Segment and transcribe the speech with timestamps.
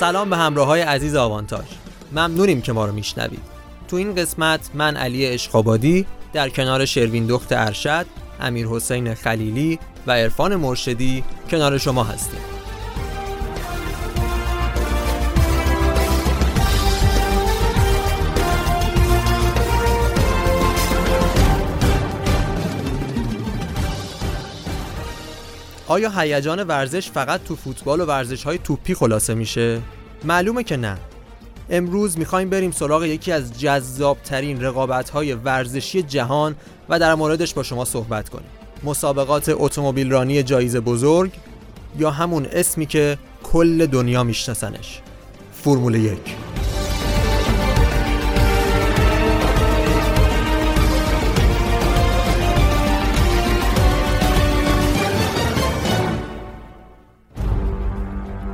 [0.00, 1.64] سلام به همراه های عزیز آوانتاژ.
[2.12, 3.40] ممنونیم که ما رو میشنوید.
[3.88, 8.06] تو این قسمت من علی اشخابادی در کنار شروین دخت ارشد
[8.40, 12.59] امیر حسین خلیلی و عرفان مرشدی کنار شما هستیم.
[25.90, 29.80] آیا هیجان ورزش فقط تو فوتبال و ورزش های توپی خلاصه میشه؟
[30.24, 30.98] معلومه که نه.
[31.70, 36.56] امروز می‌خوایم بریم سراغ یکی از جذابترین رقابت های ورزشی جهان
[36.88, 38.48] و در موردش با شما صحبت کنیم.
[38.84, 41.32] مسابقات اتومبیل رانی جایزه بزرگ
[41.98, 45.00] یا همون اسمی که کل دنیا میشناسنش.
[45.52, 46.49] فرمول یک.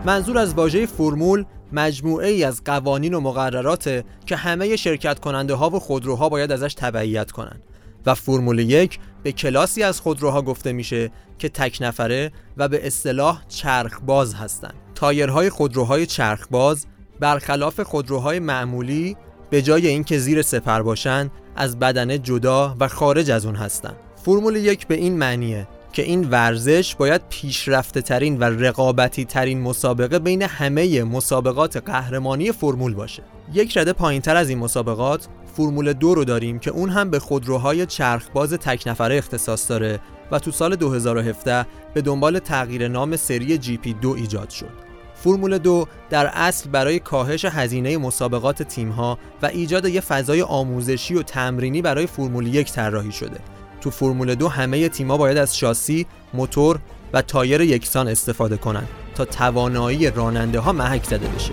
[0.06, 5.70] منظور از واژه فرمول مجموعه ای از قوانین و مقررات که همه شرکت کننده ها
[5.70, 7.62] و خودروها باید ازش تبعیت کنند
[8.06, 13.42] و فرمول یک به کلاسی از خودروها گفته میشه که تک نفره و به اصطلاح
[13.48, 14.74] چرخباز هستند.
[14.94, 16.86] تایرهای خودروهای چرخباز
[17.20, 19.16] برخلاف خودروهای معمولی
[19.50, 23.96] به جای اینکه زیر سپر باشند از بدنه جدا و خارج از اون هستند.
[24.24, 30.18] فرمول یک به این معنیه که این ورزش باید پیشرفته ترین و رقابتی ترین مسابقه
[30.18, 33.22] بین همه مسابقات قهرمانی فرمول باشه.
[33.52, 37.18] یک رده پایین تر از این مسابقات فرمول دو رو داریم که اون هم به
[37.18, 43.58] خودروهای چرخباز تک نفره اختصاص داره و تو سال 2017 به دنبال تغییر نام سری
[43.58, 44.70] جی پی دو ایجاد شد.
[45.14, 51.22] فرمول دو در اصل برای کاهش هزینه مسابقات تیمها و ایجاد یه فضای آموزشی و
[51.22, 53.40] تمرینی برای فرمول یک طراحی شده.
[53.80, 56.78] تو فرمول دو همه تیما باید از شاسی، موتور
[57.12, 61.52] و تایر یکسان استفاده کنند تا توانایی راننده ها محک زده بشه.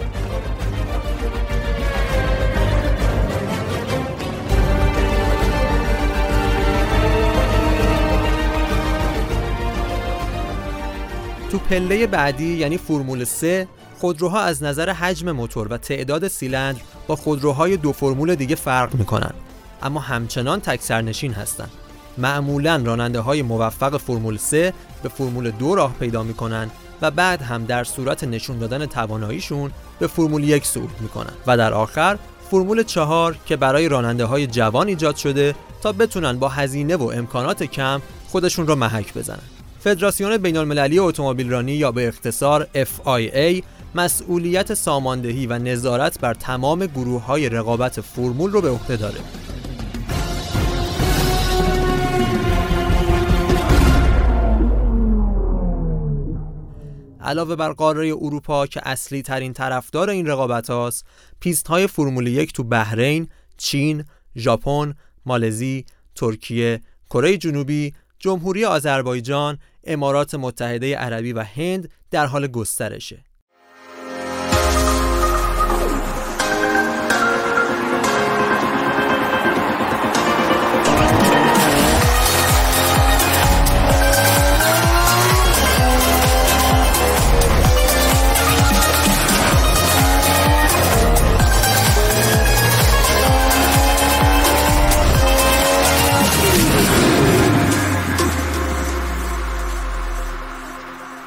[11.51, 13.67] تو پله بعدی یعنی فرمول 3
[13.97, 19.33] خودروها از نظر حجم موتور و تعداد سیلندر با خودروهای دو فرمول دیگه فرق می‌کنن
[19.81, 21.72] اما همچنان تک سرنشین هستند.
[22.18, 27.66] معمولا راننده های موفق فرمول 3 به فرمول 2 راه پیدا می‌کنن و بعد هم
[27.66, 31.34] در صورت نشون دادن تواناییشون به فرمول 1 صعود می‌کنن.
[31.47, 32.18] و در آخر
[32.51, 37.63] فرمول 4 که برای راننده های جوان ایجاد شده تا بتونن با هزینه و امکانات
[37.63, 39.40] کم خودشون رو محک بزنن.
[39.80, 43.63] فدراسیون بین المللی اتومبیل رانی یا به اختصار FIA
[43.95, 49.19] مسئولیت ساماندهی و نظارت بر تمام گروه های رقابت فرمول رو به عهده داره.
[57.23, 61.06] علاوه بر قاره اروپا که اصلی ترین طرفدار این رقابت هاست
[61.39, 64.03] پیست های فرمول یک تو بحرین، چین،
[64.35, 64.94] ژاپن،
[65.25, 65.85] مالزی،
[66.16, 73.23] ترکیه، کره جنوبی، جمهوری آذربایجان، امارات متحده عربی و هند در حال گسترشه.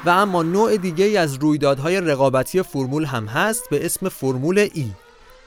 [0.07, 4.91] و اما نوع دیگه ای از رویدادهای رقابتی فرمول هم هست به اسم فرمول ای.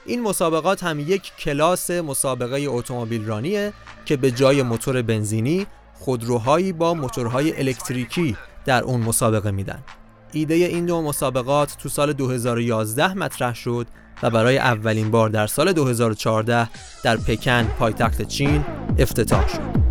[0.05, 3.73] این مسابقات هم یک کلاس مسابقه اتومبیل رانیه
[4.05, 9.83] که به جای موتور بنزینی خودروهایی با موتورهای الکتریکی در اون مسابقه میدن.
[10.31, 13.87] ایده این دو مسابقات تو سال 2011 مطرح شد
[14.23, 16.69] و برای اولین بار در سال 2014
[17.03, 18.65] در پکن پایتخت چین
[18.99, 19.90] افتتاح شد.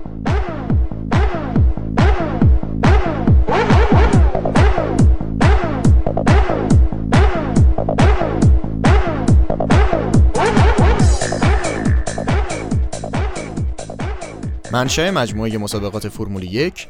[14.73, 16.89] منشأ مجموعه مسابقات فرمول یک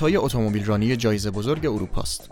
[0.00, 2.30] های اتومبیل رانی جایزه بزرگ اروپاست.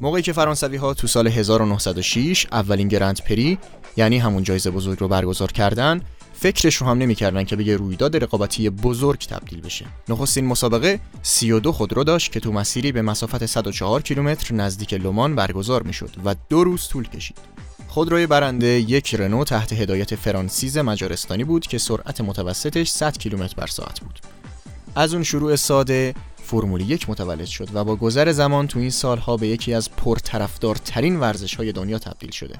[0.00, 3.58] موقعی که فرانسوی ها تو سال 1906 اولین گرند پری
[3.96, 6.00] یعنی همون جایزه بزرگ رو برگزار کردن
[6.32, 9.86] فکرش رو هم نمی‌کردن که به یه رویداد رقابتی بزرگ تبدیل بشه.
[10.08, 15.82] نخستین مسابقه 32 خودرو داشت که تو مسیری به مسافت 104 کیلومتر نزدیک لومان برگزار
[15.82, 17.53] می‌شد و دو روز طول کشید.
[17.94, 23.66] خودروی برنده یک رنو تحت هدایت فرانسیز مجارستانی بود که سرعت متوسطش 100 کیلومتر بر
[23.66, 24.20] ساعت بود.
[24.94, 29.36] از اون شروع ساده فرمول یک متولد شد و با گذر زمان تو این سالها
[29.36, 32.54] به یکی از پرطرفدارترین ورزش های دنیا تبدیل شده.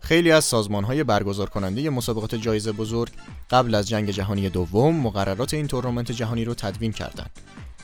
[0.00, 3.12] خیلی از سازمان های برگزار کننده مسابقات جایزه بزرگ
[3.50, 7.30] قبل از جنگ جهانی دوم مقررات این تورنمنت جهانی رو تدوین کردند.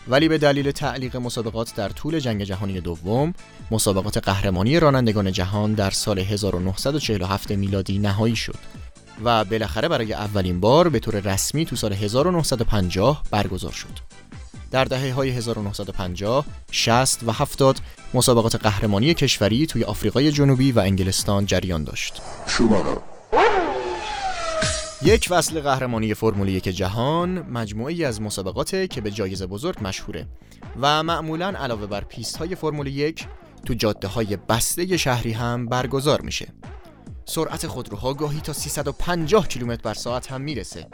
[0.09, 3.35] ولی به دلیل تعلیق مسابقات در طول جنگ جهانی دوم
[3.71, 8.59] مسابقات قهرمانی رانندگان جهان در سال 1947 میلادی نهایی شد
[9.25, 14.13] و بالاخره برای اولین بار به طور رسمی تو سال 1950 برگزار شد.
[14.71, 17.79] در دهه های 1950, 60 و 70
[18.15, 22.23] مسابقات قهرمانی کشوری توی آفریقای جنوبی و انگلستان جریان داشت.
[25.05, 30.27] یک وصل قهرمانی فرمول یک جهان مجموعی از مسابقاته که به جایزه بزرگ مشهوره
[30.81, 33.27] و معمولا علاوه بر پیست های فرمول یک
[33.67, 36.49] تو جاده های بسته شهری هم برگزار میشه.
[37.25, 40.87] سرعت خودروها گاهی تا 350 کیلومتر بر ساعت هم می‌رسه.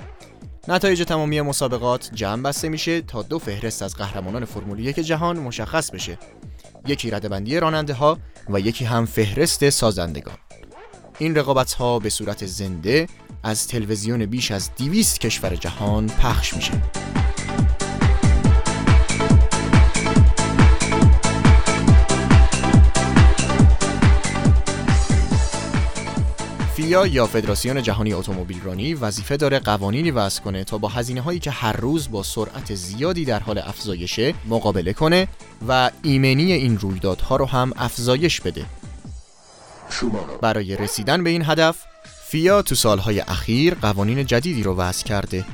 [0.68, 5.90] نتایج تمامی مسابقات جمع بسته میشه تا دو فهرست از قهرمانان فرمول یک جهان مشخص
[5.90, 6.18] بشه.
[6.86, 8.18] یکی ردبندی راننده ها
[8.48, 10.36] و یکی هم فهرست سازندگان.
[11.18, 13.06] این رقابت ها به صورت زنده
[13.42, 16.72] از تلویزیون بیش از 200 کشور جهان پخش میشه.
[26.78, 31.38] فیا یا فدراسیون جهانی اتومبیل رانی وظیفه داره قوانینی وضع کنه تا با هزینه هایی
[31.38, 35.28] که هر روز با سرعت زیادی در حال افزایشه مقابله کنه
[35.68, 38.64] و ایمنی این رویدادها رو هم افزایش بده.
[40.40, 41.84] برای رسیدن به این هدف
[42.30, 45.44] فیا تو سالهای اخیر قوانین جدیدی رو وضع کرده.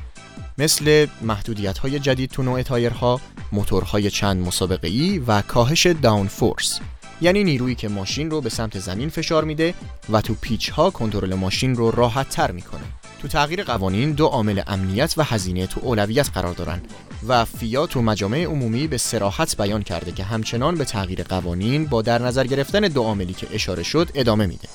[0.58, 3.20] مثل محدودیت های جدید تو نوع تایرها،
[3.52, 6.80] موتورهای چند مسابقه ای و کاهش داون فورس
[7.20, 9.74] یعنی نیرویی که ماشین رو به سمت زمین فشار میده
[10.10, 12.84] و تو پیچ ها کنترل ماشین رو راحت تر می‌کنه.
[13.22, 16.82] تو تغییر قوانین دو عامل امنیت و هزینه تو اولویت قرار دارن
[17.28, 22.02] و فیا تو مجامع عمومی به سراحت بیان کرده که همچنان به تغییر قوانین با
[22.02, 24.68] در نظر گرفتن دو عاملی که اشاره شد ادامه میده.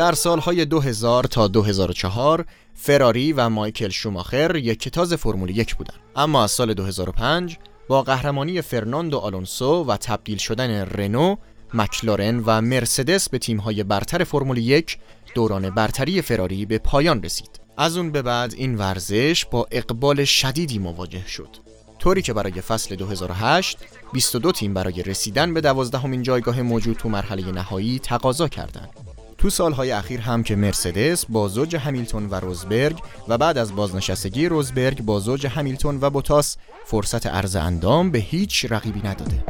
[0.00, 2.44] در سالهای 2000 تا 2004
[2.74, 7.58] فراری و مایکل شوماخر یک کتاز فرمول یک بودن اما از سال 2005
[7.88, 11.36] با قهرمانی فرناندو آلونسو و تبدیل شدن رنو،
[11.74, 14.98] مکلارن و مرسدس به تیم‌های برتر فرمول یک
[15.34, 17.60] دوران برتری فراری به پایان رسید.
[17.76, 21.56] از اون به بعد این ورزش با اقبال شدیدی مواجه شد.
[21.98, 23.78] طوری که برای فصل 2008
[24.12, 28.99] 22 تیم برای رسیدن به دوازدهمین جایگاه موجود تو مرحله نهایی تقاضا کردند.
[29.40, 32.98] تو سالهای اخیر هم که مرسدس با زوج همیلتون و روزبرگ
[33.28, 38.66] و بعد از بازنشستگی روزبرگ با زوج همیلتون و بوتاس فرصت عرض اندام به هیچ
[38.70, 39.44] رقیبی نداده.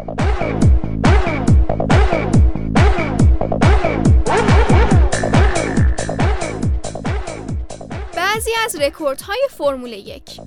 [8.16, 10.40] بعضی از رکوردهای فرمول یک.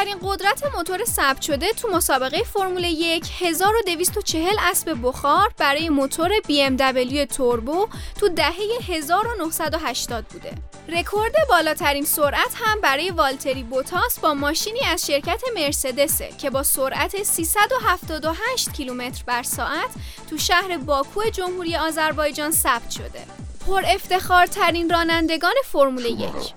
[0.00, 7.26] بیشترین قدرت موتور ثبت شده تو مسابقه فرمول یک 1240 اسب بخار برای موتور BMW
[7.36, 7.88] توربو
[8.20, 8.54] تو دهه
[8.88, 10.52] 1980 بوده.
[10.88, 17.22] رکورد بالاترین سرعت هم برای والتری بوتاس با ماشینی از شرکت مرسدسه که با سرعت
[17.22, 19.90] 378 کیلومتر بر ساعت
[20.30, 23.22] تو شهر باکو جمهوری آذربایجان ثبت شده.
[23.66, 26.54] پر افتخارترین رانندگان فرمول یک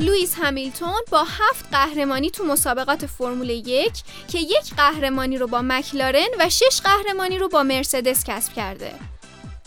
[0.00, 3.92] لوئیس همیلتون با هفت قهرمانی تو مسابقات فرمول یک
[4.28, 8.94] که یک قهرمانی رو با مکلارن و شش قهرمانی رو با مرسدس کسب کرده.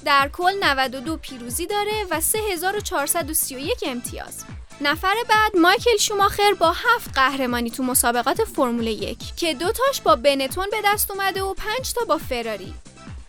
[0.06, 4.44] در کل 92 پیروزی داره و 3431 امتیاز.
[4.82, 10.66] نفر بعد مایکل شوماخر با هفت قهرمانی تو مسابقات فرمول یک که دوتاش با بنتون
[10.72, 12.74] به دست اومده و پنج تا با فراری.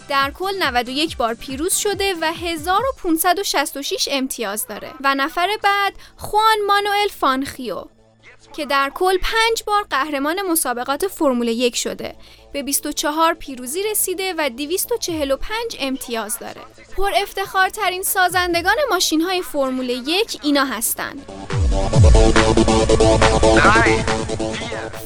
[0.09, 4.91] در کل 91 بار پیروز شده و 1566 امتیاز داره.
[5.05, 7.85] و نفر بعد خوان مانوئل فانخیو
[8.53, 12.15] که در کل 5 بار قهرمان مسابقات فرمول یک شده.
[12.53, 16.61] به 24 پیروزی رسیده و 245 امتیاز داره.
[16.97, 21.54] پر افتخارترین سازندگان ماشین های فرمول یک اینا هستند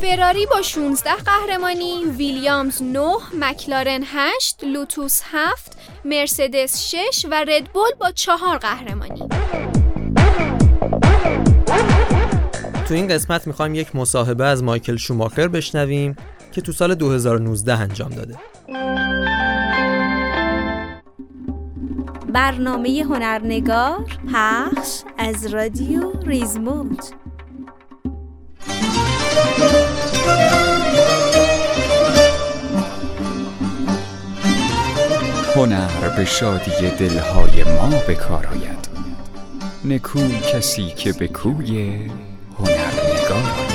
[0.03, 2.83] فراری با 16 قهرمانی، ویلیامز 9،
[3.41, 4.07] مکلارن 8،
[4.63, 5.25] لوتوس 7،
[6.05, 9.29] مرسدس 6 و ردبول با 4 قهرمانی.
[12.89, 16.17] تو این قسمت می‌خوایم یک مصاحبه از مایکل شوماخر بشنویم
[16.53, 18.35] که تو سال 2019 انجام داده.
[22.39, 27.03] برنامه هنرنگار پخش از رادیو ریزموند.
[35.57, 38.89] هنر به شادی دلهای ما بکار آید.
[39.85, 41.91] نکو کسی که به کوی
[42.59, 43.68] هنرنگار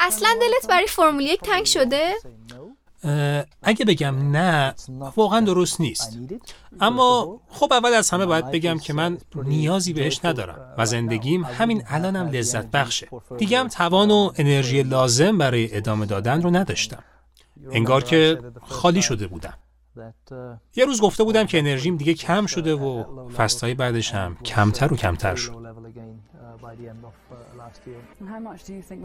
[0.00, 2.14] اصلا دلت برای فرمول یک تنگ شده؟
[3.62, 4.74] اگه بگم نه
[5.16, 6.18] واقعا درست نیست.
[6.80, 11.82] اما خب اول از همه باید بگم که من نیازی بهش ندارم و زندگیم همین
[11.86, 13.08] الانم لذت بخشه.
[13.38, 17.04] دیگه هم توان و انرژی لازم برای ادامه دادن رو نداشتم.
[17.70, 19.54] انگار که خالی شده بودم.
[20.76, 24.96] یه روز گفته بودم که انرژیم دیگه کم شده و فستای بعدش هم کمتر و
[24.96, 25.68] کمتر شد.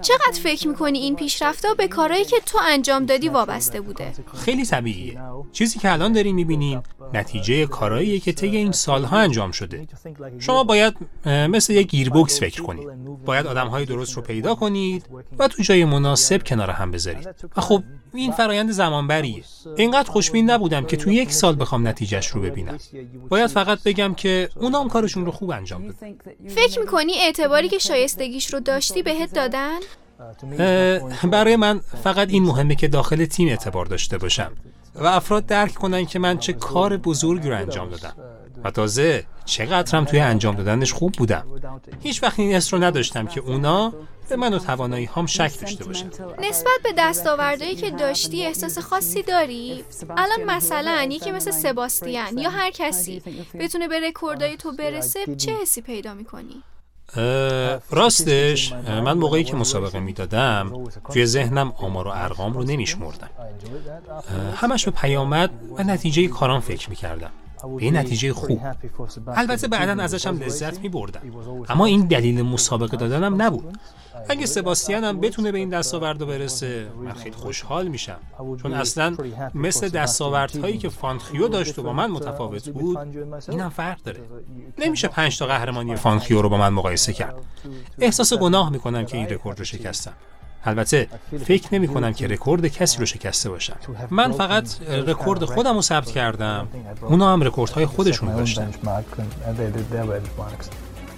[0.01, 5.20] چقدر فکر می‌کنی این پیشرفته به کارهایی که تو انجام دادی وابسته بوده؟ خیلی طبیعیه.
[5.51, 9.88] چیزی که الان داریم می‌بینیم نتیجه کارهاییه که طی این سالها انجام شده.
[10.39, 10.93] شما باید
[11.25, 12.88] مثل یک گیربکس فکر کنید
[13.25, 15.05] باید آدمهای درست رو پیدا کنید
[15.39, 17.27] و تو جای مناسب کنار هم بذارید
[17.58, 19.43] و خب این فرایند زمانبریه.
[19.77, 22.77] اینقدر خوشبین نبودم که تو یک سال بخوام نتیجهش رو ببینم.
[23.29, 26.15] باید فقط بگم که اونام کارشون رو خوب انجام دادن.
[26.48, 29.79] فکر می‌کنی اعتباری که شایستگیش رو داشتی بهت دادن؟
[31.31, 34.51] برای من فقط این مهمه که داخل تیم اعتبار داشته باشم
[34.95, 38.13] و افراد درک کنن که من چه کار بزرگی رو انجام دادم
[38.63, 41.45] و تازه چقدرم توی انجام دادنش خوب بودم
[42.01, 43.93] هیچ وقت این رو نداشتم که اونا
[44.29, 49.24] به من و توانایی هم شک داشته باشن نسبت به دستاوردهایی که داشتی احساس خاصی
[49.24, 53.22] داری؟ الان مثلا یکی مثل سباستیان یا هر کسی
[53.60, 56.63] بتونه به رکوردهای تو برسه چه حسی پیدا می‌کنی؟
[57.91, 60.72] راستش من موقعی که مسابقه می‌دادم
[61.13, 63.29] توی ذهنم آمار و ارقام رو نمیشمردم.
[64.55, 67.29] همش به پیامد و نتیجه کارام فکر می‌کردم.
[67.79, 68.60] به نتیجه خوب.
[69.27, 71.22] البته بعدا ازشم لذت می بردم
[71.70, 73.77] اما این دلیل مسابقه دادنم نبود.
[74.29, 78.20] اگه سباستیان هم بتونه به این دستاورد برسه من خیلی خوشحال میشم.
[78.62, 79.17] چون اصلا
[79.53, 82.98] مثل دستاوردهایی که فانخیو داشت و با من متفاوت بود
[83.50, 84.20] اینم فرق داره.
[84.77, 87.36] نمیشه پنج تا قهرمانی فانخیو رو با من مقایسه کرد.
[88.00, 90.13] احساس گناه می‌کنم که این رکورد رو شکستم.
[90.65, 91.08] البته
[91.46, 93.75] فکر نمی کنم که رکورد کسی رو شکسته باشم.
[94.10, 96.67] من فقط رکورد خودم رو ثبت کردم.
[97.01, 98.72] اونا هم رکوردهای خودشون داشتن.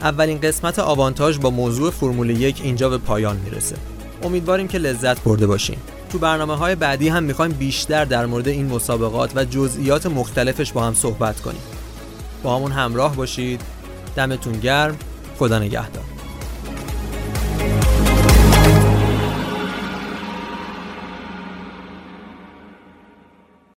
[0.01, 3.75] اولین قسمت آوانتاژ با موضوع فرمول یک اینجا به پایان می‌رسه.
[4.23, 5.77] امیدواریم که لذت برده باشین.
[6.09, 10.83] تو برنامه های بعدی هم می‌خوایم بیشتر در مورد این مسابقات و جزئیات مختلفش با
[10.83, 11.61] هم صحبت کنیم.
[12.43, 13.61] باهامون همراه باشید.
[14.15, 14.97] دمتون گرم.
[15.39, 16.14] خدا نگهدار.